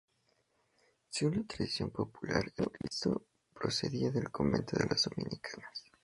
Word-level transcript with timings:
Según 1.11 1.37
la 1.37 1.43
tradición 1.43 1.91
popular, 1.91 2.51
el 2.57 2.71
Cristo 2.71 3.21
procedía 3.53 4.09
del 4.09 4.31
Convento 4.31 4.75
de 4.75 4.87
las 4.87 5.03
Dominicas. 5.03 5.61